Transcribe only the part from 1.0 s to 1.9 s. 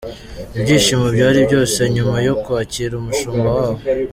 byari byose